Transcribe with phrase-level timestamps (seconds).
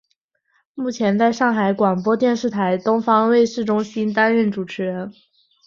[0.73, 5.13] 目前在上海广播电视台东方卫视中心担任主持人。